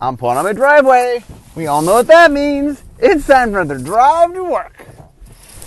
[0.00, 1.24] I'm pulling on my driveway.
[1.56, 2.84] We all know what that means.
[3.00, 4.86] It's time for another drive to work.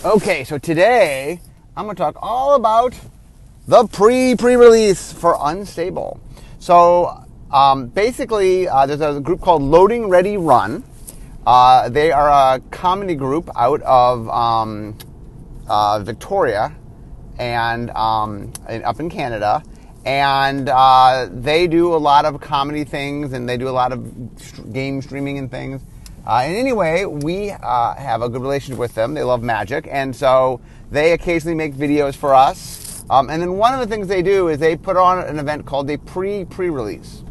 [0.05, 1.41] Okay, so today
[1.75, 2.93] I'm going to talk all about
[3.67, 6.17] the pre pre release for Unstable.
[6.59, 10.85] So um, basically, uh, there's a group called Loading Ready Run.
[11.45, 14.97] Uh, they are a comedy group out of um,
[15.67, 16.73] uh, Victoria
[17.37, 18.53] and um,
[18.85, 19.61] up in Canada
[20.05, 24.73] and uh, they do a lot of comedy things and they do a lot of
[24.73, 25.81] game streaming and things.
[26.25, 29.13] Uh, and anyway, we uh, have a good relationship with them.
[29.13, 33.03] They love magic, and so they occasionally make videos for us.
[33.09, 35.65] Um, and then one of the things they do is they put on an event
[35.65, 37.23] called a pre pre release.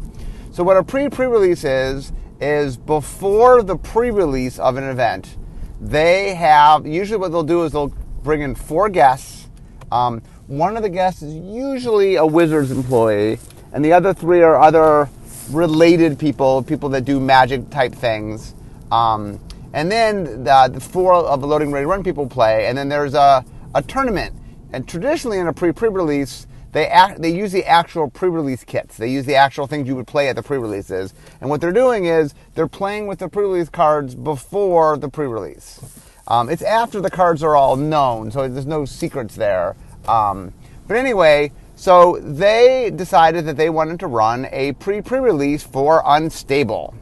[0.51, 5.37] So what a pre pre release is is before the pre release of an event,
[5.79, 7.93] they have usually what they'll do is they'll
[8.23, 9.49] bring in four guests.
[9.91, 13.39] Um, one of the guests is usually a Wizards employee,
[13.71, 15.09] and the other three are other
[15.49, 18.53] related people, people that do magic type things.
[18.91, 19.39] Um,
[19.71, 23.13] and then the, the, four of the Loading Ready Run people play, and then there's
[23.13, 24.35] a, a tournament.
[24.73, 28.95] And traditionally, in a pre pre release, they act, they use the actual pre-release kits.
[28.97, 31.13] They use the actual things you would play at the pre-releases.
[31.41, 35.81] And what they're doing is they're playing with the pre-release cards before the pre-release.
[36.29, 39.75] Um, it's after the cards are all known, so there's no secrets there.
[40.07, 40.53] Um,
[40.87, 46.03] but anyway, so they decided that they wanted to run a pre pre release for
[46.05, 46.93] Unstable.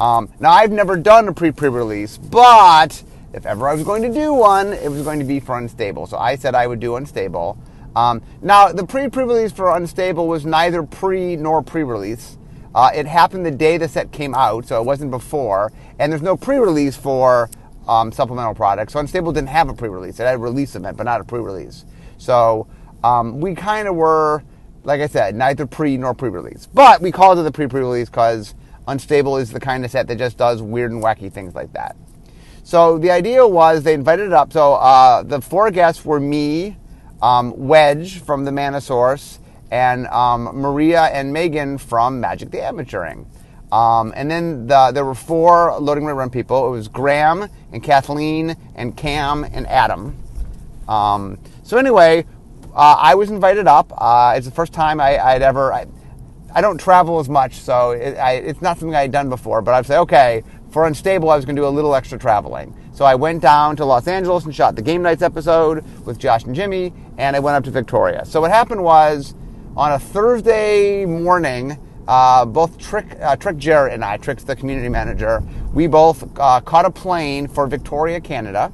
[0.00, 4.02] Um, now, I've never done a pre pre release, but if ever I was going
[4.02, 6.08] to do one, it was going to be for Unstable.
[6.08, 7.56] So I said I would do Unstable.
[7.94, 12.36] Um, now, the pre pre release for Unstable was neither pre nor pre release.
[12.74, 15.72] Uh, it happened the day the set came out, so it wasn't before.
[15.98, 17.50] And there's no pre release for
[17.86, 18.94] um, supplemental products.
[18.94, 20.18] So Unstable didn't have a pre release.
[20.18, 21.84] It had a release event, but not a pre release.
[22.20, 22.66] So
[23.02, 24.44] um, we kind of were,
[24.84, 26.66] like I said, neither pre nor pre-release.
[26.66, 28.54] But we called it the pre-pre-release because
[28.86, 31.96] Unstable is the kind of set that just does weird and wacky things like that.
[32.62, 34.52] So the idea was they invited it up.
[34.52, 36.76] So uh, the four guests were me,
[37.22, 39.38] um, Wedge from the Mana Source,
[39.70, 43.26] and um, Maria and Megan from Magic the Amateuring.
[43.72, 46.66] Um, and then the, there were four Loading Ready Run people.
[46.66, 50.16] It was Graham and Kathleen and Cam and Adam.
[51.70, 52.26] So anyway,
[52.74, 53.92] uh, I was invited up.
[53.96, 55.72] Uh, it's the first time I, would ever.
[55.72, 55.86] I,
[56.52, 59.62] I, don't travel as much, so it, I, it's not something I had done before.
[59.62, 60.42] But I'd say, okay,
[60.72, 62.76] for Unstable, I was going to do a little extra traveling.
[62.92, 66.42] So I went down to Los Angeles and shot the Game Nights episode with Josh
[66.42, 68.24] and Jimmy, and I went up to Victoria.
[68.24, 69.36] So what happened was,
[69.76, 71.78] on a Thursday morning,
[72.08, 75.40] uh, both Trick, uh, Trick Jarrett and I, Trick's the community manager,
[75.72, 78.72] we both uh, caught a plane for Victoria, Canada.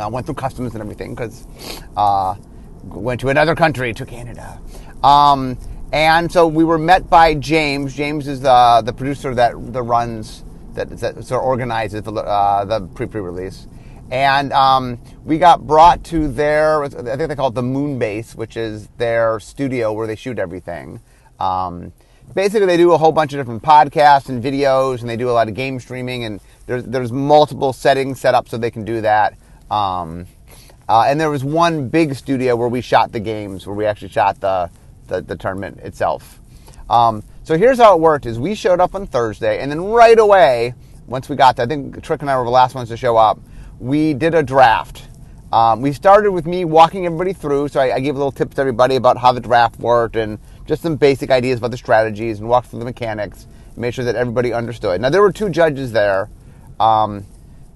[0.00, 1.46] Uh, went through customs and everything because
[1.96, 2.34] uh,
[2.84, 4.58] went to another country, to Canada.
[5.02, 5.58] Um,
[5.92, 7.94] and so we were met by James.
[7.94, 12.64] James is the, the producer that, that runs, that, that sort of organizes the, uh,
[12.64, 13.66] the pre pre release.
[14.10, 18.34] And um, we got brought to their, I think they call it the Moon Base,
[18.34, 21.00] which is their studio where they shoot everything.
[21.38, 21.92] Um,
[22.34, 25.32] basically, they do a whole bunch of different podcasts and videos, and they do a
[25.32, 29.00] lot of game streaming, and there's, there's multiple settings set up so they can do
[29.02, 29.36] that.
[29.70, 30.26] Um,
[30.88, 34.08] uh, and there was one big studio where we shot the games, where we actually
[34.08, 34.70] shot the,
[35.06, 36.40] the, the tournament itself.
[36.88, 40.18] Um, so here's how it worked: is we showed up on Thursday, and then right
[40.18, 40.74] away,
[41.06, 43.16] once we got there, I think Trick and I were the last ones to show
[43.16, 43.38] up.
[43.78, 45.08] We did a draft.
[45.52, 48.54] Um, we started with me walking everybody through, so I, I, gave a little tips
[48.54, 52.38] to everybody about how the draft worked and just some basic ideas about the strategies
[52.38, 55.00] and walked through the mechanics, made sure that everybody understood.
[55.00, 56.30] Now there were two judges there.
[56.78, 57.26] Um,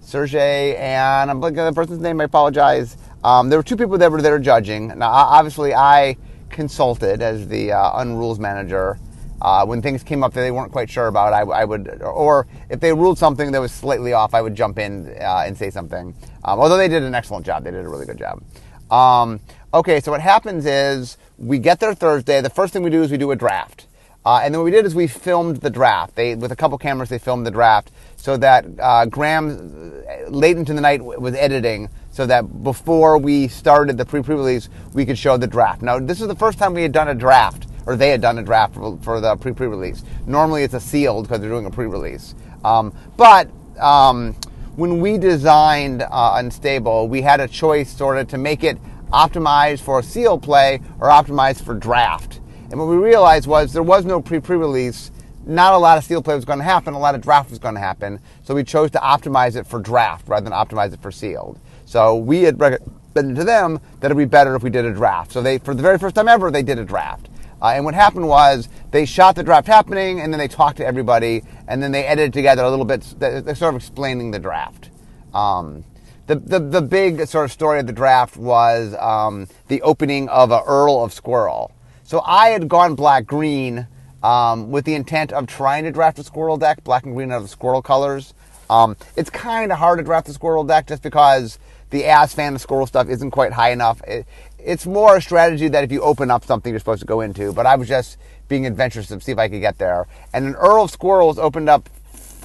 [0.04, 2.20] Sergey and I'm blanking on the person's name.
[2.20, 2.96] I apologize.
[3.24, 4.88] Um, there were two people that were there judging.
[4.98, 6.16] Now, obviously, I
[6.50, 8.98] consulted as the uh, unrules manager.
[9.40, 12.46] Uh, when things came up that they weren't quite sure about, I, I, would, or
[12.70, 15.70] if they ruled something that was slightly off, I would jump in uh, and say
[15.70, 16.14] something.
[16.44, 18.42] Um, although they did an excellent job, they did a really good job.
[18.90, 19.40] Um,
[19.72, 22.40] okay, so what happens is we get there Thursday.
[22.40, 23.86] The first thing we do is we do a draft.
[24.24, 26.14] Uh, and then what we did is we filmed the draft.
[26.14, 27.90] They, with a couple cameras, they filmed the draft
[28.24, 33.98] so that uh, Graham, late into the night, was editing so that before we started
[33.98, 35.82] the pre-pre-release, we could show the draft.
[35.82, 38.38] Now, this is the first time we had done a draft, or they had done
[38.38, 40.04] a draft for, the pre-pre-release.
[40.26, 42.34] Normally, it's a sealed because they're doing a pre-release.
[42.64, 44.32] Um, but um,
[44.76, 48.78] when we designed uh, Unstable, we had a choice sort of to make it
[49.12, 52.40] optimized for a sealed play or optimized for draft.
[52.70, 55.10] And what we realized was there was no pre pre release.
[55.46, 56.94] Not a lot of sealed play was going to happen.
[56.94, 58.20] A lot of draft was going to happen.
[58.42, 61.58] So we chose to optimize it for draft rather than optimize it for sealed.
[61.84, 65.32] So we had recommended to them that it'd be better if we did a draft.
[65.32, 67.28] So they, for the very first time ever, they did a draft.
[67.60, 70.86] Uh, and what happened was they shot the draft happening, and then they talked to
[70.86, 73.14] everybody, and then they edited together a little bit.
[73.18, 74.90] They're sort of explaining the draft.
[75.32, 75.84] Um,
[76.26, 80.50] the, the, the big sort of story of the draft was um, the opening of
[80.50, 81.70] a Earl of Squirrel.
[82.02, 83.86] So I had gone black green
[84.24, 87.40] um, with the intent of trying to draft a squirrel deck, black and green are
[87.40, 88.34] the squirrel colors.
[88.70, 91.58] Um, it's kind of hard to draft a squirrel deck just because
[91.90, 94.02] the as-fan of squirrel stuff isn't quite high enough.
[94.04, 94.26] It,
[94.58, 97.52] it's more a strategy that if you open up something you're supposed to go into,
[97.52, 98.16] but I was just
[98.48, 100.06] being adventurous to see if I could get there.
[100.32, 101.88] And an Earl of Squirrels opened up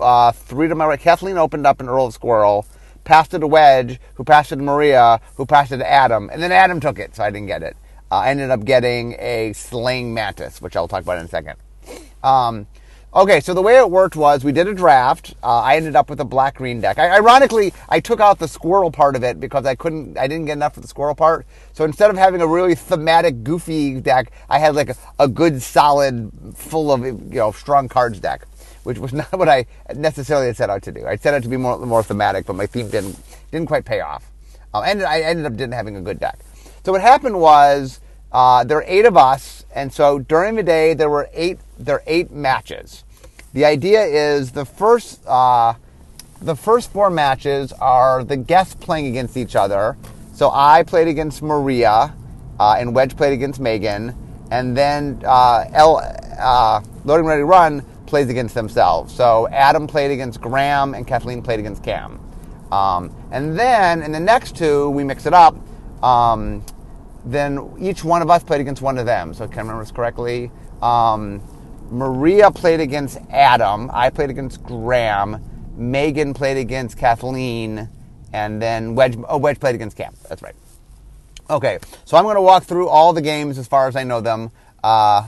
[0.02, 1.00] uh, three to my right.
[1.00, 2.66] Kathleen opened up an Earl of Squirrel
[3.06, 6.44] passed it to Wedge, who passed it to Maria, who passed it to Adam, and
[6.44, 7.76] then Adam took it, so I didn't get it.
[8.12, 11.58] Uh, I ended up getting a slaying mantis, which I'll talk about in a second.
[12.24, 12.68] Um,
[13.14, 15.34] okay, so the way it worked was we did a draft.
[15.44, 16.98] Uh, I ended up with a black green deck.
[16.98, 20.46] I, ironically, I took out the squirrel part of it because I couldn't, I didn't
[20.46, 21.46] get enough for the squirrel part.
[21.74, 25.62] So instead of having a really thematic, goofy deck, I had like a, a good,
[25.62, 28.46] solid, full of you know strong cards deck
[28.84, 31.06] which was not what I necessarily had set out to do.
[31.06, 33.20] I set out to be more, more thematic, but my theme didn't,
[33.52, 34.32] didn't quite pay off.
[34.74, 36.40] Um, and I ended up didn't having a good deck.
[36.84, 38.00] So what happened was
[38.32, 41.96] uh, there are eight of us, and so during the day there were eight there
[41.96, 43.04] are eight matches.
[43.54, 45.74] The idea is the first uh,
[46.42, 49.98] the first four matches are the guests playing against each other.
[50.34, 52.14] So I played against Maria,
[52.60, 54.16] uh, and Wedge played against Megan,
[54.52, 55.98] and then uh, L,
[56.40, 59.14] uh, Loading Ready Run plays against themselves.
[59.14, 62.20] So Adam played against Graham and Kathleen played against Cam.
[62.72, 65.56] Um, and then in the next two, we mix it up.
[66.04, 66.64] Um,
[67.26, 69.34] then each one of us played against one of them.
[69.34, 70.52] So I can remember this correctly.
[70.82, 71.42] Um,
[71.92, 73.90] Maria played against Adam.
[73.94, 75.44] I played against Graham.
[75.76, 77.90] Megan played against Kathleen.
[78.32, 80.14] And then Wedge, oh, Wedge played against Cam.
[80.28, 80.56] That's right.
[81.50, 84.22] Okay, so I'm going to walk through all the games as far as I know
[84.22, 84.52] them.
[84.84, 85.26] Uh,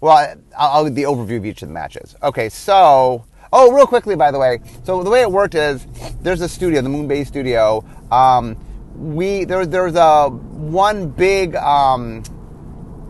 [0.00, 2.14] well, I'll, give the overview of each of the matches.
[2.22, 4.60] Okay, so oh, real quickly, by the way.
[4.84, 5.86] So the way it worked is
[6.20, 7.84] there's a studio, the Moon Base Studio.
[8.12, 8.56] Um,
[8.94, 12.22] we there there's a one big um,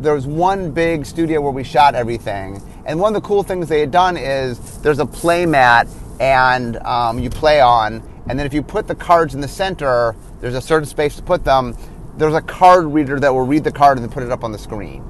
[0.01, 2.63] there was one big studio where we shot everything.
[2.87, 5.89] And one of the cool things they had done is there's a play mat
[6.21, 8.03] and um, you play on.
[8.29, 11.23] And then if you put the cards in the center, there's a certain space to
[11.23, 11.77] put them.
[12.17, 14.53] There's a card reader that will read the card and then put it up on
[14.53, 15.05] the screen.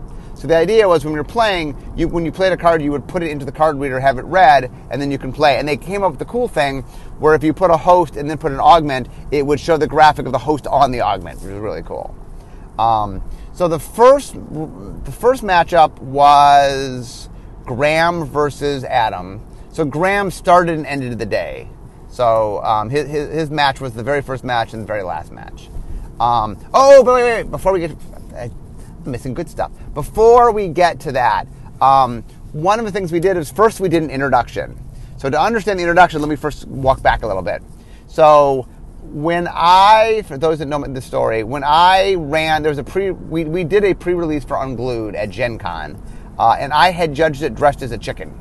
[0.45, 3.09] So the idea was when you're playing, you, when you played a card, you would
[3.09, 5.59] put it into the card reader, have it read, and then you can play.
[5.59, 6.83] And they came up with the cool thing
[7.19, 9.87] where if you put a host and then put an augment, it would show the
[9.87, 12.15] graphic of the host on the augment, which is really cool.
[12.79, 17.31] Um, so the first, the first matchup was
[17.65, 19.41] Graham versus Adam.
[19.73, 21.71] So Graham started and ended the day.
[22.11, 25.33] So um, his, his, his, match was the very first match and the very last
[25.33, 25.71] match.
[26.21, 27.97] Um, oh, wait, wait, wait, before we get,
[29.07, 29.73] missing good stuff.
[29.95, 31.47] Before we get to that,
[31.81, 32.23] um,
[32.53, 34.79] one of the things we did is first we did an introduction.
[35.17, 37.63] So to understand the introduction, let me first walk back a little bit.
[38.07, 38.69] So
[39.03, 43.11] when I, for those that know the story, when I ran, there was a pre,
[43.11, 46.01] we, we did a pre-release for Unglued at Gen Con,
[46.39, 48.33] uh, and I had judged it dressed as a chicken.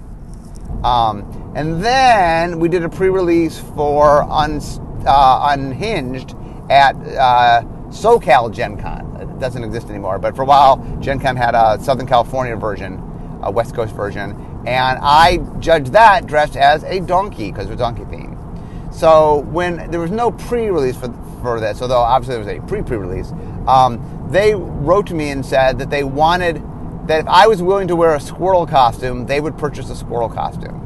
[0.84, 4.60] Um, and then we did a pre-release for Un,
[5.06, 6.36] uh, Unhinged
[6.70, 10.20] at uh, SoCal Gen Con doesn't exist anymore.
[10.20, 13.02] But for a while, Gen Con had a Southern California version,
[13.44, 14.32] a West Coast version,
[14.66, 18.38] and I judged that dressed as a donkey because it was donkey theme.
[18.92, 23.32] So when there was no pre-release for, for this, although obviously there was a pre-pre-release,
[23.68, 26.62] um, they wrote to me and said that they wanted
[27.08, 30.30] that if I was willing to wear a squirrel costume, they would purchase a squirrel
[30.30, 30.80] costume.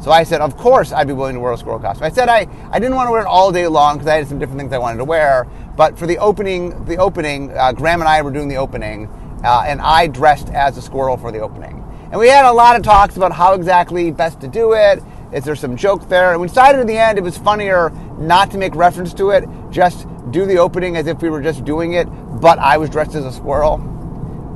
[0.00, 2.04] So I said, of course I'd be willing to wear a squirrel costume.
[2.04, 4.28] I said I, I didn't want to wear it all day long because I had
[4.28, 5.48] some different things I wanted to wear.
[5.78, 9.06] But for the opening, the opening, uh, Graham and I were doing the opening,
[9.44, 11.84] uh, and I dressed as a squirrel for the opening.
[12.10, 15.00] And we had a lot of talks about how exactly best to do it.
[15.32, 16.32] Is there some joke there?
[16.32, 19.44] And we decided in the end it was funnier not to make reference to it,
[19.70, 22.06] just do the opening as if we were just doing it,
[22.40, 23.74] but I was dressed as a squirrel.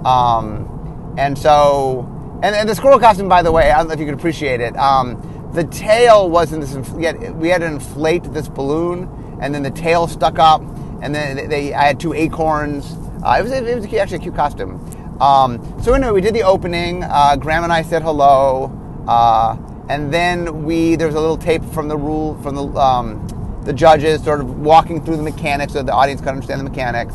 [0.05, 2.05] Um, and so,
[2.43, 4.61] and, and, the squirrel costume, by the way, I don't know if you could appreciate
[4.61, 4.77] it.
[4.77, 6.73] Um, the tail was in this.
[6.73, 10.63] Had, we had to inflate this balloon, and then the tail stuck up,
[11.03, 12.97] and then they, I had two acorns.
[13.25, 14.81] Uh, it was it was actually a cute costume.
[15.21, 17.05] Um, so anyway, we did the opening.
[17.05, 18.73] Uh, Graham and I said hello,
[19.07, 19.57] uh,
[19.89, 23.73] and then we there was a little tape from the rule from the um, the
[23.73, 27.15] judges, sort of walking through the mechanics so the audience could understand the mechanics.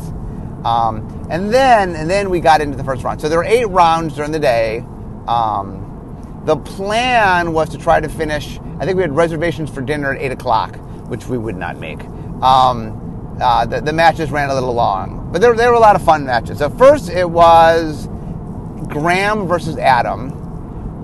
[0.64, 3.20] Um, and then and then we got into the first round.
[3.20, 4.84] So there were eight rounds during the day.
[5.26, 8.58] Um, the plan was to try to finish.
[8.80, 10.76] I think we had reservations for dinner at eight o'clock,
[11.08, 12.02] which we would not make.
[12.42, 13.07] Um,
[13.40, 16.02] uh, the, the, matches ran a little long, but there, there were a lot of
[16.02, 16.58] fun matches.
[16.58, 18.08] So first, it was
[18.88, 20.30] Graham versus Adam.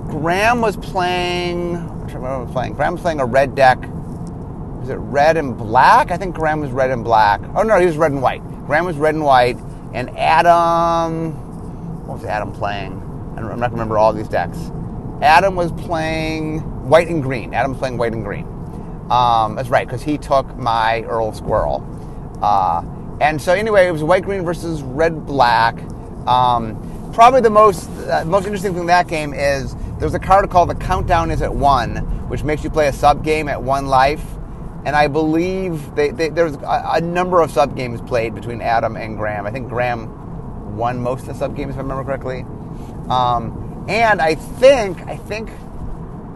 [0.08, 1.76] Graham was playing.
[1.76, 2.74] I was playing?
[2.74, 3.78] Graham was playing a red deck.
[3.80, 6.10] Was it red and black?
[6.10, 7.40] I think Graham was red and black.
[7.54, 8.42] Oh no, he was red and white.
[8.66, 9.56] Graham was red and white,
[9.92, 11.32] and Adam.
[12.06, 12.92] What was Adam playing?
[13.36, 14.70] I'm not gonna remember all these decks.
[15.22, 17.54] Adam was playing white and green.
[17.54, 18.46] Adam was playing white and green.
[19.10, 21.80] Um, that's right, because he took my Earl Squirrel.
[22.44, 22.84] Uh,
[23.22, 25.78] and so anyway, it was white green versus red black.
[26.28, 30.50] Um, probably the most uh, most interesting thing in that game is there's a card
[30.50, 31.96] called the Countdown is at one,
[32.28, 34.22] which makes you play a sub game at one life.
[34.84, 38.96] And I believe they, they, there's a, a, number of sub games played between Adam
[38.96, 39.46] and Graham.
[39.46, 42.44] I think Graham won most of the sub games, if I remember correctly.
[43.08, 45.50] Um, and I think I think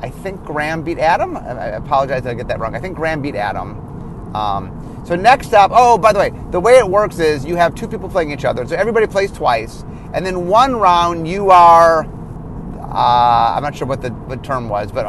[0.00, 1.36] I think Graham beat Adam.
[1.36, 2.74] I apologize if I get that wrong.
[2.74, 3.87] I think Graham beat Adam.
[4.34, 7.74] Um, so next up, oh, by the way, the way it works is you have
[7.74, 8.66] two people playing each other.
[8.66, 14.02] So everybody plays twice, and then one round you are, uh, I'm not sure what
[14.02, 15.06] the, the term was, but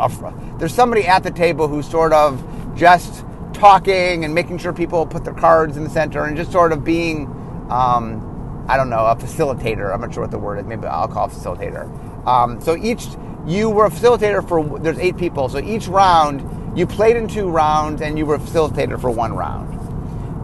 [0.58, 2.44] there's somebody at the table who's sort of
[2.76, 6.72] just talking and making sure people put their cards in the center and just sort
[6.72, 7.26] of being,
[7.70, 9.94] um, I don't know, a facilitator.
[9.94, 10.66] I'm not sure what the word is.
[10.66, 11.88] Maybe I'll call it facilitator.
[12.26, 13.08] Um, so each
[13.46, 16.42] you were a facilitator for there's eight people, so each round
[16.76, 19.76] you played in two rounds and you were a facilitator for one round.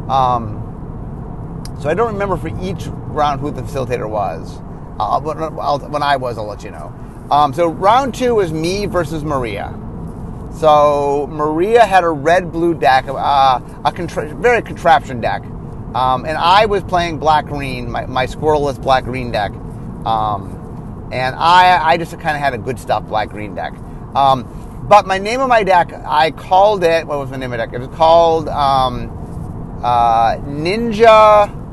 [0.10, 0.62] Um,
[1.82, 4.60] so I don't remember for each round who the facilitator was.
[5.00, 6.94] Uh, when I was, I'll let you know.
[7.32, 9.77] Um, so round two was me versus Maria.
[10.53, 15.44] So Maria had a red blue deck, uh, a contra- very contraption deck,
[15.94, 19.51] um, and I was playing black green, my, my squirrelless black green deck.
[20.05, 23.74] Um, and I, I just kind of had a good stuff black green deck.
[24.15, 24.48] Um,
[24.88, 27.08] but my name of my deck, I called it.
[27.08, 27.74] What was the name of the deck?
[27.74, 29.10] It was called um,
[29.84, 31.63] uh, Ninja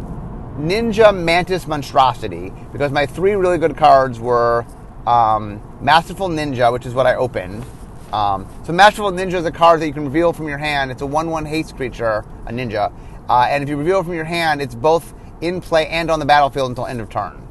[0.58, 4.66] Ninja Mantis Monstrosity because my three really good cards were
[5.06, 7.64] um, Masterful Ninja, which is what I opened.
[8.12, 10.90] Um, so Masterful Ninja is a card that you can reveal from your hand.
[10.90, 12.92] It's a one-one haste creature, a ninja,
[13.28, 16.18] uh, and if you reveal it from your hand, it's both in play and on
[16.18, 17.46] the battlefield until end of turn.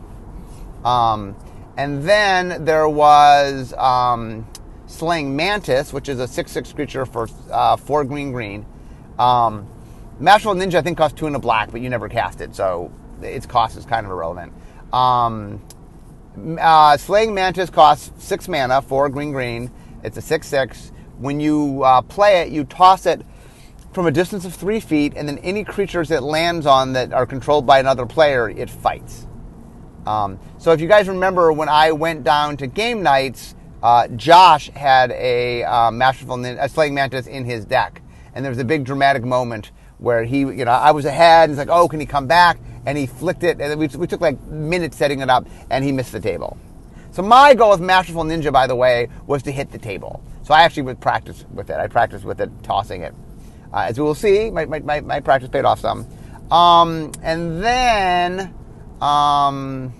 [0.85, 1.35] Um,
[1.77, 4.47] and then there was um,
[4.91, 8.65] Slaying Mantis, which is a 6 6 creature for uh, 4 green green.
[9.17, 9.67] Um,
[10.19, 12.91] Masterful Ninja, I think, costs 2 and a black, but you never cast it, so
[13.21, 14.53] its cost is kind of irrelevant.
[14.93, 15.61] Um,
[16.59, 19.71] uh, Slaying Mantis costs 6 mana, 4 green green.
[20.03, 20.91] It's a 6 6.
[21.17, 23.21] When you uh, play it, you toss it
[23.93, 27.25] from a distance of 3 feet, and then any creatures it lands on that are
[27.25, 29.27] controlled by another player, it fights.
[30.05, 34.69] Um, so if you guys remember when I went down to game nights, uh, Josh
[34.69, 38.01] had a uh, masterful a slaying mantis in his deck,
[38.33, 41.51] and there was a big dramatic moment where he, you know, I was ahead, and
[41.51, 44.21] he's like, "Oh, can he come back?" And he flicked it, and we, we took
[44.21, 46.57] like minutes setting it up, and he missed the table.
[47.11, 50.23] So my goal with Masterful Ninja, by the way, was to hit the table.
[50.43, 51.75] So I actually would practice with it.
[51.75, 53.13] I practiced with it, tossing it.
[53.73, 56.07] Uh, as we will see, my, my, my, my practice paid off some.
[56.49, 58.53] Um, and then
[59.01, 59.93] um,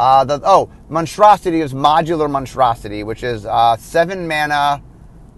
[0.00, 4.82] uh, the, oh, monstrosity is modular monstrosity, which is uh, seven mana.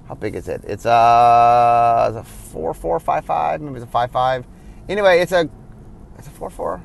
[0.06, 0.62] How big is it?
[0.64, 3.60] It's a, a four four five five.
[3.60, 4.46] Maybe it's a five five.
[4.88, 5.48] Anyway, it's a
[6.18, 6.84] it's a four four.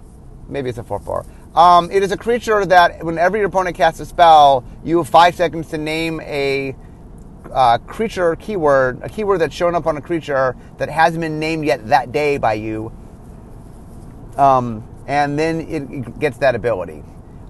[0.49, 1.25] Maybe it's a four four.
[1.55, 5.35] Um, it is a creature that whenever your opponent casts a spell, you have five
[5.35, 6.75] seconds to name a
[7.51, 11.65] uh, creature keyword, a keyword that's shown up on a creature that hasn't been named
[11.65, 12.91] yet that day by you
[14.37, 17.03] um, and then it gets that ability.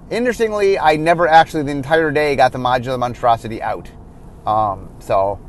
[0.09, 3.91] Interestingly, I never actually the entire day got the modular monstrosity out.
[4.45, 5.39] Um, so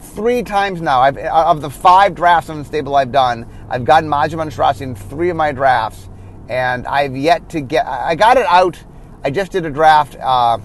[0.00, 4.38] three times now, I've, of the five drafts on Unstable I've done, I've gotten modular
[4.38, 6.08] monstrosity in three of my drafts,
[6.48, 7.86] and I've yet to get.
[7.86, 8.78] I got it out.
[9.24, 10.16] I just did a draft.
[10.16, 10.58] Uh,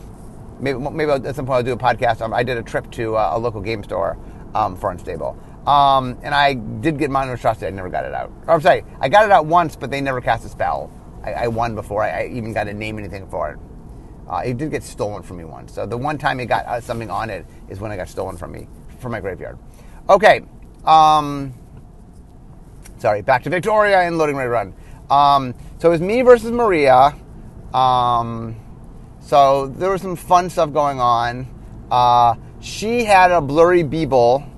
[0.59, 2.21] maybe, maybe at some point I'll do a podcast.
[2.21, 4.17] Um, I did a trip to uh, a local game store
[4.53, 5.35] um, for Unstable.
[5.65, 7.67] Um, and I did get Monument Trusted.
[7.67, 8.31] I never got it out.
[8.47, 10.91] Or, I'm sorry, I got it out once, but they never cast a spell.
[11.23, 13.59] I, I won before I, I, even got to name anything for it.
[14.29, 15.73] Uh, it did get stolen from me once.
[15.73, 18.37] So the one time it got uh, something on it is when it got stolen
[18.37, 18.67] from me,
[18.99, 19.57] from my graveyard.
[20.09, 20.41] Okay.
[20.85, 21.53] Um,
[22.97, 24.73] sorry, back to Victoria and Loading Ready Run.
[25.09, 27.15] Um, so it was me versus Maria.
[27.73, 28.55] Um,
[29.19, 31.47] so there was some fun stuff going on.
[31.91, 34.49] Uh, she had a blurry Beeble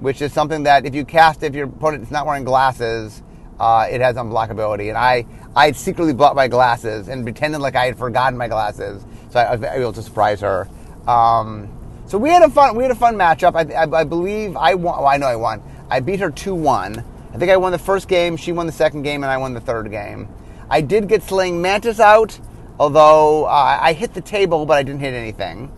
[0.00, 3.22] which is something that if you cast if your opponent is not wearing glasses,
[3.60, 4.88] uh, it has unblockability.
[4.88, 9.04] And I, I secretly bought my glasses and pretended like I had forgotten my glasses,
[9.30, 10.68] so I, was able to surprise her.
[11.08, 11.76] Um,
[12.06, 13.54] so we had a fun, we had a fun matchup.
[13.54, 14.98] I, I, I believe I won.
[14.98, 15.62] Well, I know I won.
[15.88, 17.04] I beat her two one.
[17.32, 18.36] I think I won the first game.
[18.36, 20.28] She won the second game, and I won the third game.
[20.68, 22.38] I did get Slaying Mantis out.
[22.80, 25.70] Although uh, I hit the table, but I didn't hit anything.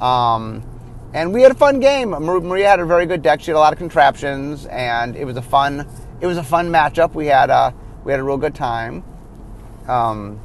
[0.00, 0.62] Um,
[1.12, 2.10] and we had a fun game.
[2.10, 3.40] Maria had a very good deck.
[3.40, 5.84] She had a lot of contraptions, and it was a fun.
[6.20, 7.14] It was a fun matchup.
[7.14, 9.02] We had a we had a real good time.
[9.88, 10.40] Um,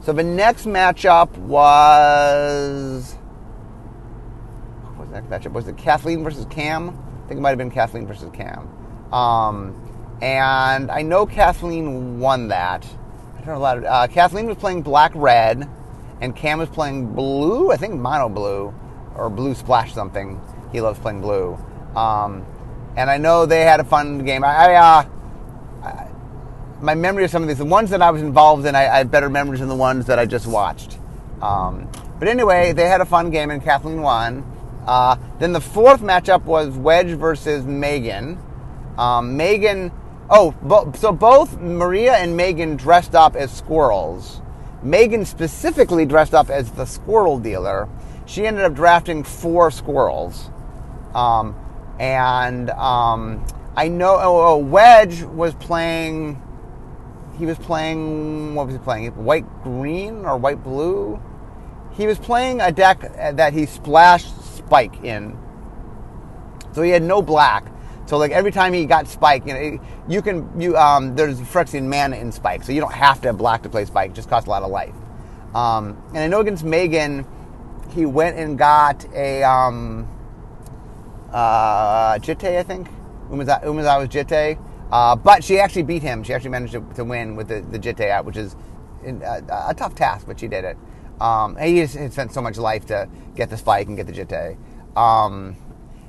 [0.00, 3.14] so the next matchup was
[4.82, 5.52] what was next matchup?
[5.52, 6.90] Was it Kathleen versus Cam?
[6.90, 8.68] I think it might have been Kathleen versus Cam.
[9.12, 12.86] Um, and I know Kathleen won that.
[13.34, 13.84] I don't know a lot of.
[13.84, 15.68] Uh, Kathleen was playing black red,
[16.20, 17.70] and Cam was playing blue.
[17.70, 18.74] I think mono blue
[19.14, 20.40] or blue splash something.
[20.72, 21.58] He loves playing blue.
[21.96, 22.46] Um,
[22.96, 24.44] and I know they had a fun game.
[24.44, 25.04] I, I, uh,
[26.82, 28.98] my memory of some of these, the ones that I was involved in, I, I
[28.98, 30.98] have better memories than the ones that I just watched.
[31.42, 34.44] Um, but anyway, they had a fun game, and Kathleen won.
[34.86, 38.38] Uh, then the fourth matchup was Wedge versus Megan.
[38.98, 39.92] Um, Megan,
[40.28, 44.40] oh, bo- so both Maria and Megan dressed up as squirrels.
[44.82, 47.88] Megan specifically dressed up as the squirrel dealer.
[48.26, 50.50] She ended up drafting four squirrels.
[51.14, 51.54] Um,
[51.98, 53.44] and um,
[53.76, 56.40] I know oh, oh, Wedge was playing.
[57.40, 58.54] He was playing.
[58.54, 59.12] What was he playing?
[59.24, 61.20] White green or white blue?
[61.92, 65.38] He was playing a deck that he splashed Spike in.
[66.72, 67.64] So he had no black.
[68.04, 71.88] So like every time he got Spike, you know, you can you um, there's Phyrexian
[71.88, 74.10] mana in Spike, so you don't have to have black to play Spike.
[74.10, 74.94] It just costs a lot of life.
[75.54, 77.24] Um, and I know against Megan,
[77.94, 80.06] he went and got a um,
[81.32, 82.88] uh, Jitte, I think.
[83.30, 84.58] Umaza, Umezawa was Jitte.
[84.90, 86.22] Uh, but she actually beat him.
[86.22, 88.56] She actually managed to, to win with the, the Jitte out, which is
[89.06, 90.76] uh, a tough task, but she did it.
[91.20, 94.56] Um, he has, spent so much life to get this fight and get the Jitte.
[94.96, 95.56] Um,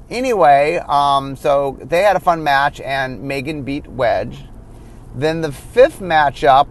[0.10, 4.46] anyway, um, so they had a fun match, and Megan beat Wedge.
[5.14, 6.70] Then the fifth matchup,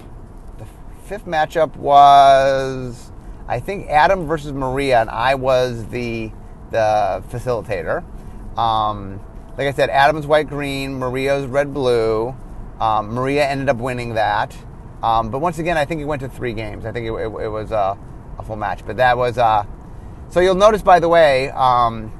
[0.59, 0.67] the
[1.05, 3.13] fifth matchup was,
[3.47, 6.33] I think, Adam versus Maria, and I was the
[6.71, 8.05] the facilitator.
[8.57, 9.21] Um,
[9.59, 12.35] like I said, Adam's white green, Maria's red blue.
[12.81, 14.57] Um, Maria ended up winning that.
[15.03, 16.85] Um, but once again, I think it went to three games.
[16.85, 17.99] I think it, it, it was a,
[18.39, 18.85] a, full match.
[18.87, 19.39] But that was.
[19.39, 19.65] Uh,
[20.29, 22.13] so you'll notice, by the way, um,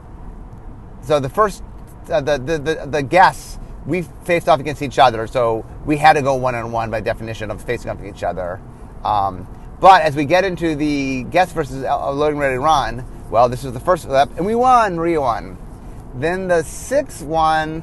[1.03, 1.63] so the first,
[2.11, 5.27] uh, the, the, the, the guests, we faced off against each other.
[5.27, 8.25] So we had to go one on one by definition of facing off against each
[8.25, 8.61] other.
[9.05, 9.47] Um,
[9.81, 13.81] but as we get into the guests versus loading ready run, well, this was the
[13.81, 14.97] first step, and we won.
[14.97, 15.57] Maria won.
[16.15, 17.83] Then the sixth one,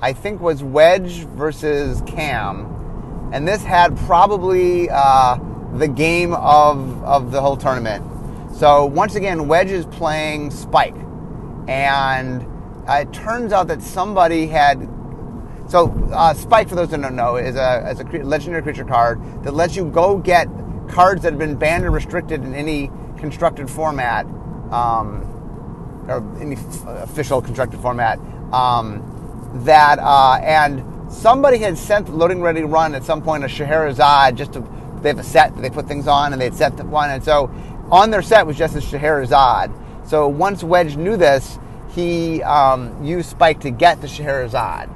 [0.00, 3.30] I think, was Wedge versus Cam.
[3.32, 5.38] And this had probably uh,
[5.74, 8.04] the game of, of the whole tournament.
[8.54, 10.96] So once again, Wedge is playing Spike.
[11.68, 12.46] And
[12.88, 14.88] uh, it turns out that somebody had.
[15.68, 19.20] So uh, Spike, for those that don't know, is a, is a legendary creature card
[19.42, 20.48] that lets you go get
[20.88, 24.24] cards that have been banned or restricted in any constructed format.
[24.72, 25.27] Um,
[26.08, 28.18] or any official constructed format.
[28.52, 29.14] Um,
[29.64, 34.52] that uh, and somebody had sent loading ready run at some point a Scheherazade just
[34.54, 34.60] to
[35.02, 37.22] they have a set that they put things on and they'd set the one and
[37.22, 37.50] so
[37.90, 39.70] on their set was just a Scheherazade.
[40.04, 41.58] So once Wedge knew this,
[41.90, 44.88] he um, used Spike to get the Scheherazade.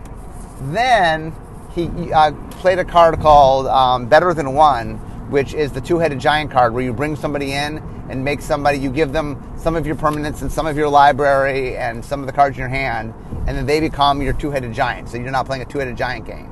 [0.61, 1.35] Then
[1.75, 6.51] he uh, played a card called um, Better Than One, which is the two-headed giant
[6.51, 9.97] card where you bring somebody in and make somebody, you give them some of your
[9.97, 13.15] permanents and some of your library and some of the cards in your hand,
[13.47, 15.09] and then they become your two-headed giant.
[15.09, 16.49] So you're not playing a two-headed giant game.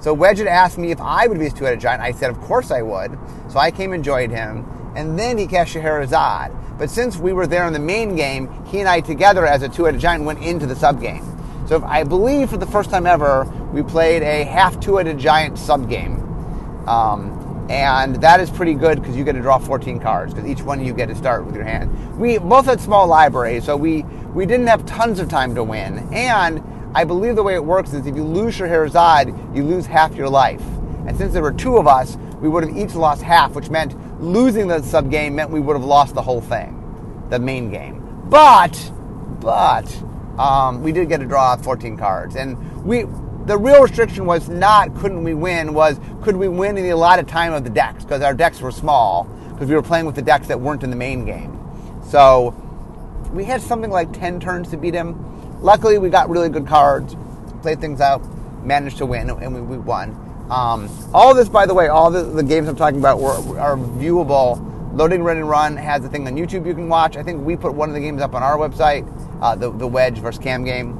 [0.00, 2.02] So Wedge had asked me if I would be his two-headed giant.
[2.02, 3.18] I said, of course I would.
[3.48, 6.52] So I came and joined him, and then he cast Scheherazade.
[6.78, 9.68] But since we were there in the main game, he and I together as a
[9.68, 11.24] two-headed giant went into the sub-game.
[11.66, 16.22] So I believe for the first time ever, we played a half two-headed giant sub-game.
[16.88, 17.37] Um,
[17.68, 20.84] and that is pretty good because you get to draw 14 cards because each one
[20.84, 22.18] you get to start with your hand.
[22.18, 24.02] We both had small libraries, so we
[24.34, 26.08] we didn't have tons of time to win.
[26.12, 26.62] And
[26.94, 30.14] I believe the way it works is if you lose your Scheherazade, you lose half
[30.14, 30.62] your life.
[31.06, 33.94] And since there were two of us, we would have each lost half, which meant
[34.22, 38.02] losing the sub game meant we would have lost the whole thing, the main game.
[38.28, 38.92] But,
[39.40, 40.02] but,
[40.38, 43.04] um, we did get to draw 14 cards, and we
[43.48, 47.26] the real restriction was not couldn't we win, was could we win in the allotted
[47.26, 50.22] time of the decks, because our decks were small, because we were playing with the
[50.22, 51.58] decks that weren't in the main game.
[52.10, 52.54] So
[53.32, 55.62] we had something like 10 turns to beat him.
[55.62, 57.16] Luckily, we got really good cards,
[57.62, 58.22] played things out,
[58.64, 60.10] managed to win, and we, we won.
[60.50, 63.76] Um, all this, by the way, all the, the games I'm talking about were, are
[63.76, 64.64] viewable.
[64.94, 67.16] Loading Ready Run has a thing on YouTube you can watch.
[67.16, 69.06] I think we put one of the games up on our website,
[69.40, 70.92] uh, the, the Wedge versus Cam game.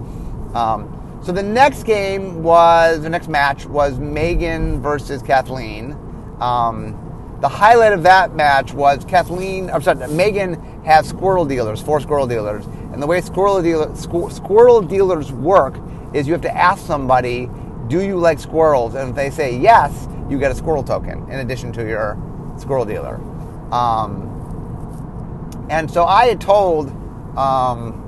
[0.54, 5.96] Um, so the next game was the next match was Megan versus Kathleen.
[6.40, 6.96] Um,
[7.40, 9.70] the highlight of that match was Kathleen.
[9.70, 10.54] I'm sorry, Megan
[10.84, 15.76] has squirrel dealers, four squirrel dealers, and the way squirrel dealer, squirrel dealers work
[16.12, 17.50] is you have to ask somebody,
[17.88, 21.40] "Do you like squirrels?" And if they say yes, you get a squirrel token in
[21.40, 22.16] addition to your
[22.56, 23.20] squirrel dealer.
[23.72, 24.24] Um,
[25.70, 26.90] and so I had told,
[27.36, 28.07] um,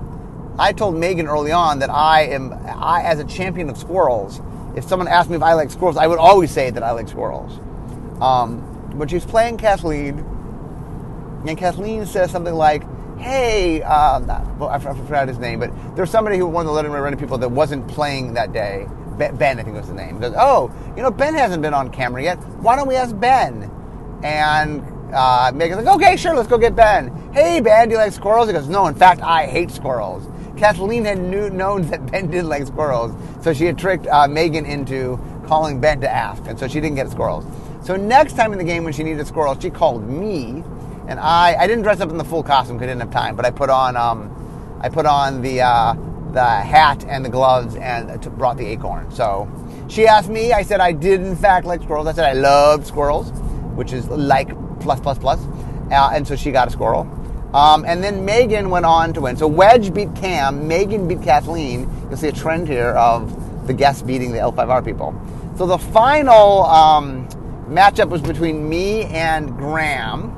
[0.59, 4.41] I told Megan early on that I am, I as a champion of squirrels,
[4.77, 7.09] if someone asked me if I like squirrels, I would always say that I like
[7.09, 7.59] squirrels.
[8.21, 10.19] Um, but she's playing Kathleen,
[11.47, 12.83] and Kathleen says something like,
[13.19, 14.21] "Hey, uh,
[14.59, 17.49] well, I forgot his name, but there's somebody who won the Letterman Running people that
[17.49, 18.87] wasn't playing that day.
[19.17, 20.19] Ben, I think was the name.
[20.19, 22.37] Goes, oh, you know, Ben hasn't been on camera yet.
[22.63, 23.71] Why don't we ask Ben?
[24.23, 24.83] And
[25.15, 27.31] uh, Megan's like, okay, sure, let's go get Ben.
[27.33, 28.47] Hey, Ben, do you like squirrels?
[28.49, 30.27] He goes, no, in fact, I hate squirrels.
[30.61, 34.67] Kathleen had knew, known that Ben did like squirrels, so she had tricked uh, Megan
[34.67, 37.47] into calling Ben to ask, and so she didn't get squirrels.
[37.83, 40.63] So next time in the game when she needed squirrels, she called me,
[41.09, 43.37] and I I didn't dress up in the full costume because I didn't have time,
[43.37, 45.95] but I put on um, I put on the uh,
[46.33, 49.11] the hat and the gloves and t- brought the acorn.
[49.11, 49.49] So
[49.89, 50.53] she asked me.
[50.53, 52.07] I said I did in fact like squirrels.
[52.07, 53.31] I said I loved squirrels,
[53.77, 55.41] which is like plus plus plus,
[55.91, 57.09] uh, and so she got a squirrel.
[57.55, 59.37] Um, and then Megan went on to win.
[59.37, 61.91] So Wedge beat Cam, Megan beat Kathleen.
[62.09, 65.15] You'll see a trend here of the guests beating the LRR people.
[65.57, 67.29] So the final um,
[67.69, 70.37] matchup was between me and Graham.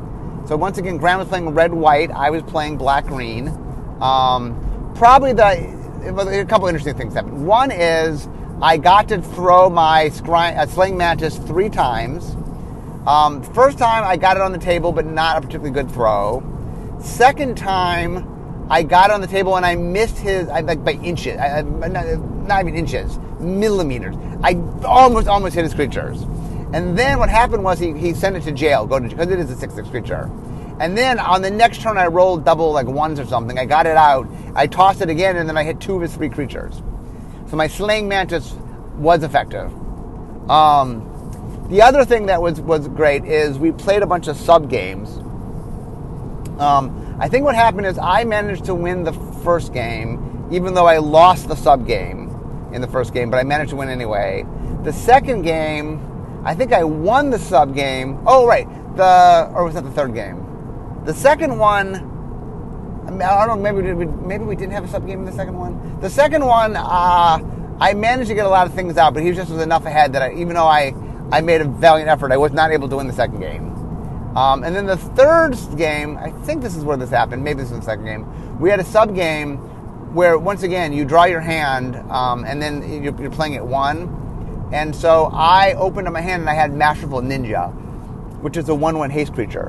[0.48, 2.10] So once again, Graham was playing red white.
[2.10, 3.48] I was playing black green.
[4.00, 7.46] Um, probably the a couple interesting things happened.
[7.46, 8.28] One is
[8.60, 12.36] I got to throw my scry, uh, sling mantis three times.
[13.06, 16.42] Um, first time I got it on the table, but not a particularly good throw.
[17.02, 21.36] Second time I got on the table and I missed his I, like by inches,
[21.38, 24.14] I, not, not even inches, millimeters.
[24.42, 26.22] I almost almost hit his creatures.
[26.72, 29.38] And then what happened was he, he sent it to jail, go to because it
[29.38, 30.30] is a six six creature.
[30.80, 33.58] And then on the next turn, I rolled double like ones or something.
[33.58, 34.26] I got it out.
[34.54, 36.82] I tossed it again, and then I hit two of his three creatures.
[37.48, 38.54] So my slaying mantis
[38.96, 39.70] was effective.
[40.50, 44.70] Um, the other thing that was was great is we played a bunch of sub
[44.70, 45.21] games.
[46.62, 50.86] Um, I think what happened is I managed to win the first game, even though
[50.86, 52.30] I lost the sub game
[52.72, 54.46] in the first game, but I managed to win anyway.
[54.84, 56.08] The second game
[56.44, 58.20] I think I won the sub game.
[58.26, 58.66] Oh, right.
[58.96, 60.44] The or was that the third game?
[61.04, 62.10] The second one.
[63.06, 63.72] I, don't know.
[63.72, 66.00] Maybe we, maybe we didn't have a sub game in the second one.
[66.00, 67.38] The second one, uh,
[67.80, 70.12] I managed to get a lot of things out, but he just was enough ahead
[70.14, 70.94] that I, even though I
[71.30, 73.71] I made a valiant effort, I was not able to win the second game.
[74.36, 77.44] Um, and then the third game, I think this is where this happened.
[77.44, 78.58] Maybe this is the second game.
[78.58, 79.58] We had a sub game
[80.14, 84.22] where once again you draw your hand, um, and then you're, you're playing at one
[84.72, 87.70] and so I opened up my hand and I had Masterful Ninja,
[88.40, 89.68] which is a 1 1 haste creature.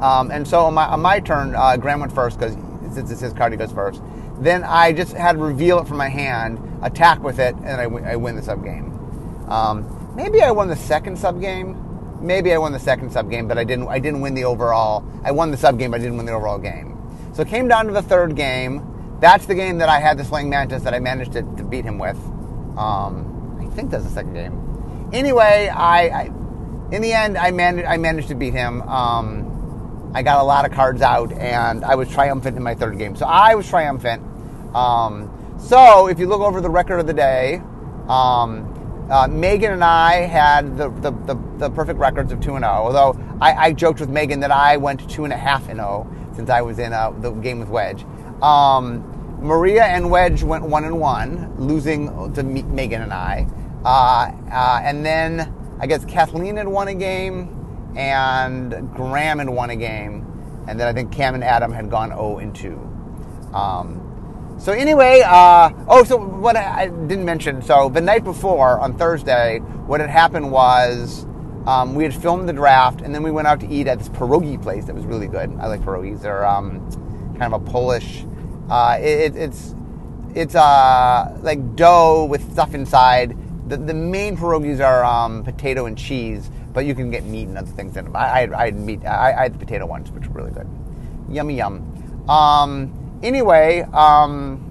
[0.00, 2.56] Um, and so on my, on my turn, uh, Graham went first because
[2.94, 4.02] since it's his card, he goes first.
[4.40, 7.84] Then I just had to reveal it from my hand, attack with it, and I,
[7.84, 8.92] w- I win the sub game.
[9.48, 11.83] Um, maybe I won the second sub game.
[12.24, 13.86] Maybe I won the second sub game, but I didn't.
[13.88, 15.04] I didn't win the overall.
[15.24, 16.98] I won the sub game, but I didn't win the overall game.
[17.34, 19.18] So it came down to the third game.
[19.20, 21.84] That's the game that I had the Slaying Mantis that I managed to, to beat
[21.84, 22.16] him with.
[22.78, 25.10] Um, I think that's the second game.
[25.12, 26.22] Anyway, I, I
[26.92, 28.82] in the end I managed I managed to beat him.
[28.82, 32.98] Um, I got a lot of cards out, and I was triumphant in my third
[32.98, 33.16] game.
[33.16, 34.22] So I was triumphant.
[34.74, 37.60] Um, so if you look over the record of the day,
[38.08, 38.73] um,
[39.10, 42.72] uh, Megan and I had the, the, the, the, perfect records of 2 and 0.
[42.72, 46.78] Although I, I, joked with Megan that I went 2.5 and 0 since I was
[46.78, 48.04] in uh, the game with Wedge.
[48.42, 53.46] Um, Maria and Wedge went 1 and 1, losing to Megan and I.
[53.84, 59.70] Uh, uh, and then I guess Kathleen had won a game, and Graham had won
[59.70, 60.26] a game,
[60.66, 62.70] and then I think Cam and Adam had gone 0 and 2.
[63.52, 64.03] Um,
[64.58, 67.62] so anyway, uh, oh, so what I didn't mention.
[67.62, 71.26] So the night before on Thursday, what had happened was
[71.66, 74.08] um, we had filmed the draft, and then we went out to eat at this
[74.08, 75.50] pierogi place that was really good.
[75.60, 76.22] I like pierogies.
[76.22, 76.80] They're um,
[77.38, 78.24] kind of a Polish.
[78.68, 79.74] Uh, it, it's
[80.34, 83.36] it's uh, like dough with stuff inside
[83.66, 87.56] the, the main pierogies are um, potato and cheese, but you can get meat and
[87.56, 88.16] other things in them.
[88.16, 89.04] I, I, I had meat.
[89.06, 90.68] I, I, had the potato ones, which were really good.
[91.30, 91.90] Yummy yum.
[93.22, 94.70] Anyway, um,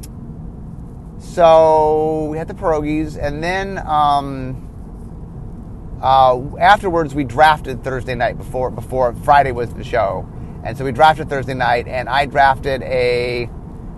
[1.19, 4.69] so we had the pierogies, and then um,
[6.01, 10.27] uh, afterwards we drafted Thursday night before before Friday was the show,
[10.63, 13.45] and so we drafted Thursday night, and I drafted a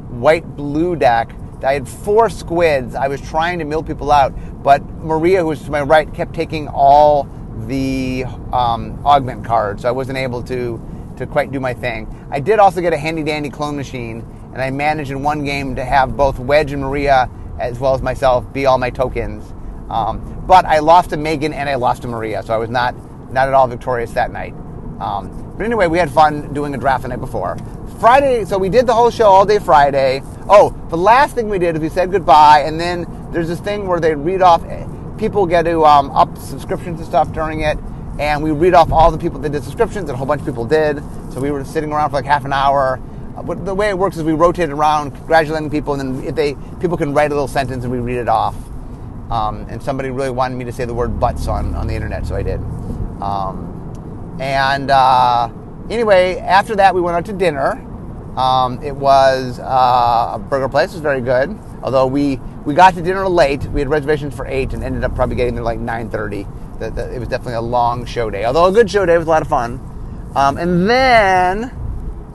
[0.10, 2.96] white blue deck I had four squids.
[2.96, 6.34] I was trying to mill people out, but Maria, who was to my right, kept
[6.34, 7.28] taking all
[7.68, 10.82] the um, augment cards, so I wasn't able to
[11.18, 12.08] to quite do my thing.
[12.32, 15.76] I did also get a handy dandy clone machine, and I managed in one game
[15.76, 19.54] to have both Wedge and Maria, as well as myself, be all my tokens.
[19.90, 22.96] Um, but I lost to Megan and I lost to Maria, so I was not
[23.32, 24.54] not at all victorious that night.
[25.00, 27.58] Um, but anyway, we had fun doing a draft the night before.
[28.00, 30.22] Friday, so we did the whole show all day Friday.
[30.50, 33.88] Oh, the last thing we did is we said goodbye, and then there's this thing
[33.88, 34.64] where they read off.
[35.18, 37.78] People get to um, up subscriptions and stuff during it,
[38.20, 40.48] and we read off all the people that did subscriptions, and a whole bunch of
[40.48, 41.02] people did.
[41.32, 43.02] So we were sitting around for like half an hour.
[43.36, 46.36] Uh, but the way it works is we rotate around, congratulating people, and then if
[46.36, 48.56] they people can write a little sentence and we read it off.
[49.30, 52.26] Um, and somebody really wanted me to say the word butts on, on the internet,
[52.26, 52.60] so I did.
[53.22, 55.50] Um, and uh,
[55.90, 57.82] anyway, after that, we went out to dinner.
[58.38, 60.92] Um, it was uh, a burger place.
[60.92, 61.58] It was very good.
[61.82, 63.64] Although we, we got to dinner late.
[63.66, 66.46] We had reservations for 8 and ended up probably getting there like 9.30.
[66.80, 68.46] The, the, it was definitely a long show day.
[68.46, 69.18] Although a good show day.
[69.18, 69.80] Was a lot of fun.
[70.36, 71.72] Um, and then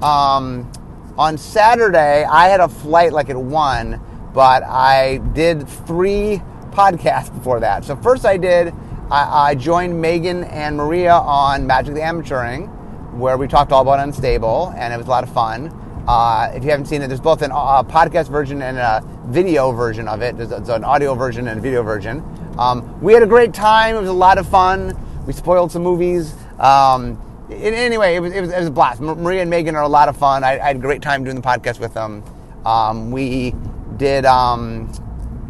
[0.02, 0.70] um,
[1.18, 4.00] on Saturday, I had a flight like at 1,
[4.32, 7.84] but I did three podcasts before that.
[7.84, 8.72] So first I did,
[9.10, 13.98] I, I joined Megan and Maria on Magic the Amateuring, where we talked all about
[13.98, 15.68] Unstable, and it was a lot of fun.
[16.08, 19.70] Uh, if you haven't seen it, there's both a uh, podcast version and a video
[19.72, 20.36] version of it.
[20.36, 22.24] There's, an audio version and a video version.
[22.58, 23.96] Um, we had a great time.
[23.96, 24.96] It was a lot of fun.
[25.26, 26.34] We spoiled some movies.
[26.58, 29.00] Um, it, anyway, it was, it, was, it was a blast.
[29.00, 30.42] Maria and Megan are a lot of fun.
[30.42, 32.24] I, I had a great time doing the podcast with them.
[32.64, 33.54] Um, we
[33.96, 34.92] did um,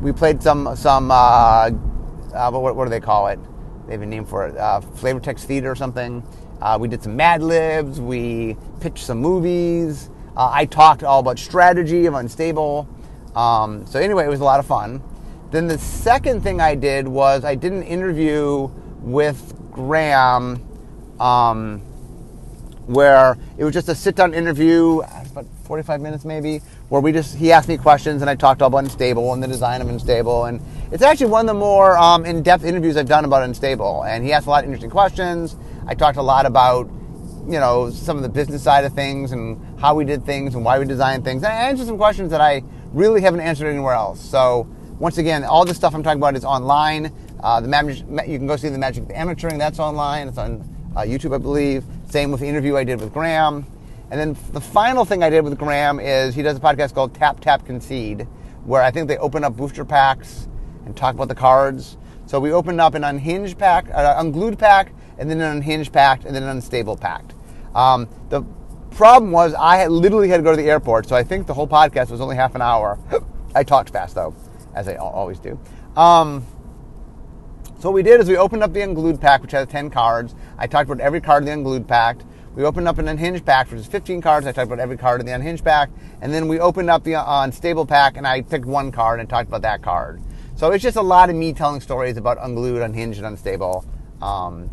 [0.00, 1.70] we played some some uh,
[2.34, 3.38] uh, what, what, do they call it?
[3.86, 4.56] They have a name for it.
[4.56, 6.22] Uh, Flavor Text Theater or something.
[6.78, 8.00] We did some Mad Libs.
[8.00, 10.09] We pitched some movies.
[10.36, 12.88] Uh, I talked all about strategy of Unstable.
[13.34, 15.02] Um, so anyway, it was a lot of fun.
[15.50, 20.64] Then the second thing I did was I did an interview with Graham,
[21.18, 21.80] um,
[22.86, 27.50] where it was just a sit-down interview, about 45 minutes maybe, where we just he
[27.52, 30.60] asked me questions and I talked all about Unstable and the design of Unstable, and
[30.92, 34.04] it's actually one of the more um, in-depth interviews I've done about Unstable.
[34.04, 35.56] And he asked a lot of interesting questions.
[35.86, 36.88] I talked a lot about
[37.46, 40.64] you know some of the business side of things and how we did things and
[40.64, 41.42] why we designed things.
[41.42, 44.20] And I answered some questions that I really haven't answered anywhere else.
[44.20, 47.12] So once again, all this stuff I'm talking about is online.
[47.42, 49.58] Uh, the you can go see the Magic the Amateuring.
[49.58, 50.28] That's online.
[50.28, 50.62] It's on
[50.94, 51.84] uh, YouTube, I believe.
[52.10, 53.66] Same with the interview I did with Graham.
[54.10, 57.14] And then the final thing I did with Graham is he does a podcast called
[57.14, 58.26] Tap Tap Concede,
[58.64, 60.48] where I think they open up booster packs
[60.84, 61.96] and talk about the cards.
[62.26, 65.92] So we opened up an unhinged pack, an uh, unglued pack, and then an unhinged
[65.92, 67.24] pack, and then an unstable pack.
[67.74, 68.42] Um, the
[68.90, 71.54] problem was I had literally had to go to the airport, so I think the
[71.54, 72.98] whole podcast was only half an hour.
[73.54, 74.34] I talked fast though,
[74.74, 75.60] as I always do.
[75.96, 76.44] Um,
[77.78, 80.34] so what we did is we opened up the unglued pack, which has 10 cards.
[80.58, 82.18] I talked about every card in the unglued pack.
[82.54, 84.46] We opened up an unhinged pack, which is 15 cards.
[84.46, 85.88] I talked about every card in the unhinged pack.
[86.20, 89.28] And then we opened up the uh, unstable pack, and I picked one card and
[89.28, 90.20] talked about that card.
[90.56, 93.84] So it's just a lot of me telling stories about unglued, unhinged, and unstable.
[94.20, 94.68] Um,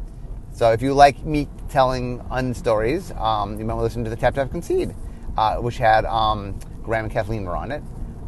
[0.57, 4.15] so if you like me telling unstories, um, you might want to listen to the
[4.15, 4.93] Tap Tap Concede,
[5.37, 7.83] uh, which had um, Graham and Kathleen were on it.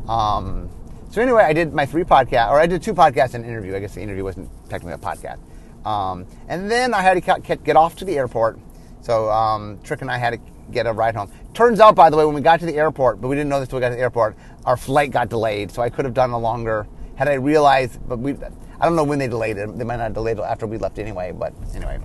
[0.08, 0.70] Um,
[1.10, 3.76] so anyway, I did my three podcast, or I did two podcasts and an interview.
[3.76, 5.40] I guess the interview wasn't technically a podcast.
[5.86, 8.60] Um, and then I had to get off to the airport
[9.02, 10.40] so um, Trick and I had to
[10.72, 11.32] get a ride home.
[11.54, 13.60] Turns out, by the way, when we got to the airport, but we didn't know
[13.60, 15.72] this until we got to the airport, our flight got delayed.
[15.72, 18.00] So I could have done a longer had I realized.
[18.08, 19.78] But we, I don't know when they delayed it.
[19.78, 21.32] They might not have delayed it after we left anyway.
[21.32, 22.00] But anyway,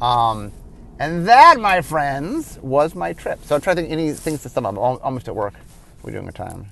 [0.00, 0.52] um,
[0.98, 3.38] and that, my friends, was my trip.
[3.44, 4.72] So I'm trying to think any things to sum up.
[4.72, 5.54] I'm almost at work.
[6.02, 6.66] We're doing a time.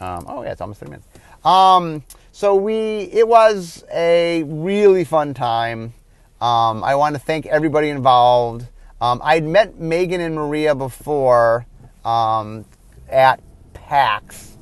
[0.00, 1.08] Um, oh yeah, it's almost 30 minutes.
[1.44, 5.94] Um, so we, it was a really fun time.
[6.40, 8.66] Um, I want to thank everybody involved.
[9.00, 11.66] Um, I'd met Megan and Maria before
[12.04, 12.64] um,
[13.08, 13.40] at
[13.74, 14.56] PAX.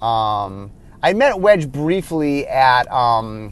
[0.00, 0.70] Um,
[1.02, 3.50] I met Wedge briefly at, um,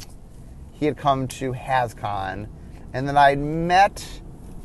[0.73, 2.49] he had come to HasCon.
[2.97, 4.03] And then I'd met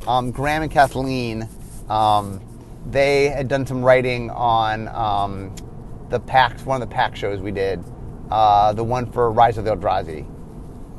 [0.06, 1.46] um, Graham and Kathleen.
[1.90, 2.40] Um,
[2.86, 4.86] they had done some writing on
[6.08, 7.84] the PAX, one of the pack shows we did,
[8.30, 10.26] uh, the one for Rise of the Eldrazi.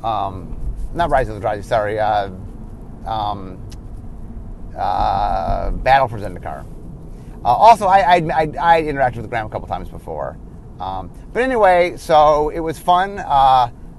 [0.00, 1.98] not Rise of the Eldrazi, sorry.
[1.98, 2.30] Uh,
[4.78, 6.64] uh, Battle for Zendikar.
[7.44, 10.38] Uh, also, I, I, I, I, interacted with Graham a couple times before.
[10.78, 13.18] Um, but anyway, so it was fun.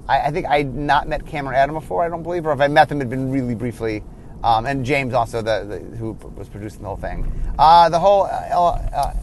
[0.08, 2.52] Uh, I, I, think I'd not met Cam and Adam before, I don't believe, or
[2.52, 4.02] if I met them, it had been really briefly.
[4.44, 7.30] Um, and James also, the, the, who was producing the whole thing.
[7.58, 9.14] Uh, the whole uh,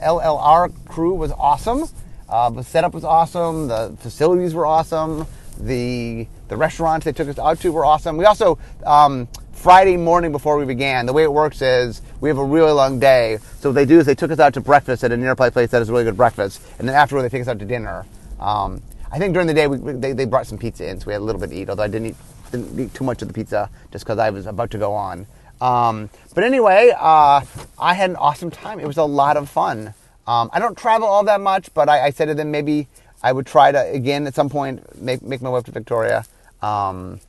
[0.00, 1.84] LRR uh, crew was awesome.
[2.28, 3.68] the setup was awesome.
[3.68, 5.26] The facilities were awesome.
[5.58, 8.16] the the restaurants they took us out to were awesome.
[8.16, 12.38] We also um, Friday morning before we began, the way it works is we have
[12.38, 13.38] a really long day.
[13.58, 15.70] So what they do is they took us out to breakfast at a nearby place
[15.70, 18.06] that is really good breakfast, and then afterward they take us out to dinner.
[18.38, 21.12] Um, I think during the day we, they, they brought some pizza in, so we
[21.12, 21.70] had a little bit to eat.
[21.70, 22.16] Although I didn't eat,
[22.50, 25.26] didn't eat too much of the pizza just because I was about to go on.
[25.60, 27.40] Um, but anyway, uh,
[27.78, 28.78] I had an awesome time.
[28.78, 29.94] It was a lot of fun.
[30.26, 32.88] Um, I don't travel all that much, but I, I, said to them maybe
[33.22, 36.24] I would try to again at some point make make my way up to Victoria.
[36.62, 37.20] Um,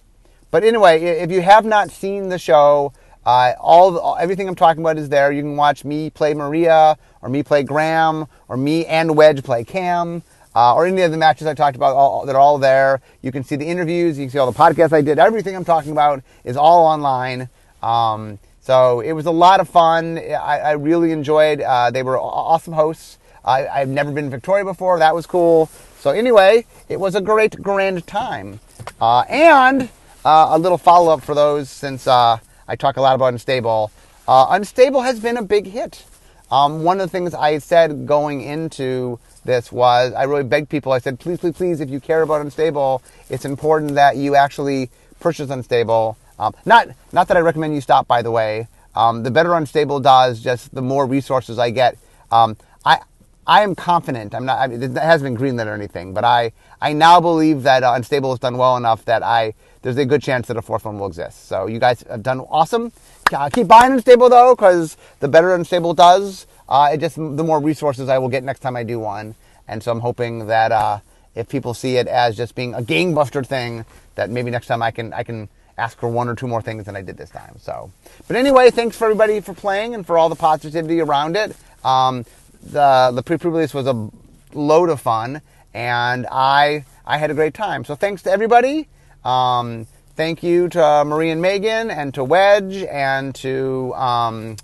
[0.50, 2.94] but anyway, if you have not seen the show,
[3.26, 5.32] uh, all everything I'm talking about is there.
[5.32, 9.63] You can watch me play Maria, or me play Graham, or me and Wedge play
[9.63, 10.24] Cam.
[10.58, 13.00] Uh, or any of the matches I talked about, all, they're all there.
[13.22, 15.20] You can see the interviews, you can see all the podcasts I did.
[15.20, 17.48] Everything I'm talking about is all online.
[17.84, 20.17] Um, so it was a lot of fun.
[20.17, 21.62] I, I really enjoyed.
[21.62, 23.20] Uh, they were awesome hosts.
[23.46, 24.98] I, have never been in Victoria before.
[24.98, 25.67] That was cool.
[26.00, 28.60] So anyway, it was a great grand time.
[29.00, 29.89] Uh, and
[30.26, 33.91] uh, a little follow up for those since uh, I talk a lot about Unstable.
[34.28, 36.04] Uh, Unstable has been a big hit.
[36.50, 40.92] Um, one of the things I said going into this was I really begged people.
[40.92, 44.92] I said, please, please, please, if you care about Unstable, it's important that you actually
[45.20, 46.16] purchase Unstable.
[46.38, 48.68] Um, not not that I recommend you stop, by the way.
[48.94, 51.98] Um, the better Unstable does, just the more resources I get.
[52.32, 53.00] Um, I
[53.48, 54.36] I am confident.
[54.36, 54.60] I'm not.
[54.60, 57.94] I mean, it hasn't been greenlit or anything, but I I now believe that uh,
[57.96, 61.00] Unstable has done well enough that I there's a good chance that a fourth one
[61.00, 61.48] will exist.
[61.48, 62.92] So you guys have done awesome.
[63.32, 67.60] Uh, keep buying Unstable though, because the better Unstable does, uh, it just the more
[67.60, 69.36] resources I will get next time I do one.
[69.67, 70.99] And so I'm hoping that uh,
[71.36, 74.91] if people see it as just being a gangbuster thing, that maybe next time I
[74.91, 77.58] can I can ask for one or two more things than I did this time.
[77.60, 77.91] So,
[78.27, 81.56] but anyway, thanks for everybody for playing and for all the positivity around it.
[81.86, 82.25] Um,
[82.63, 84.10] the the pre-release was a
[84.53, 85.41] load of fun,
[85.73, 87.86] and I I had a great time.
[87.86, 88.88] So thanks to everybody.
[89.23, 94.58] Um, thank you to Marie and Megan, and to Wedge, and to um,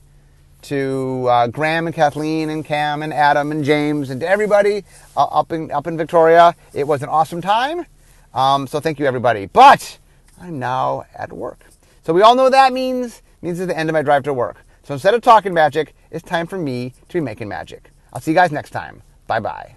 [0.63, 4.83] to uh, Graham and Kathleen and Cam and Adam and James, and to everybody
[5.15, 6.55] uh, up in up in Victoria.
[6.73, 7.85] It was an awesome time.
[8.33, 9.45] Um, so thank you everybody.
[9.45, 9.99] But
[10.41, 11.65] I'm now at work.
[12.03, 13.21] So we all know what that means.
[13.41, 14.65] Means it's the end of my drive to work.
[14.83, 17.91] So instead of talking magic, it's time for me to be making magic.
[18.11, 19.01] I'll see you guys next time.
[19.27, 19.75] Bye bye.